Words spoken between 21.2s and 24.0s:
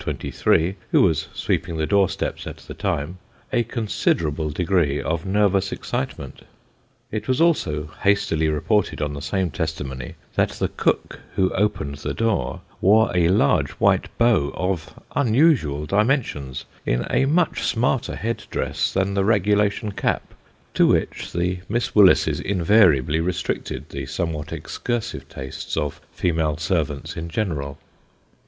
the Miss Willises in variably restricted